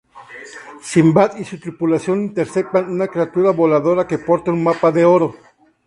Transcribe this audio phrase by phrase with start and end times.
[0.81, 5.35] Simbad y su tripulación interceptan una criatura voladora que porta un mapa de oro.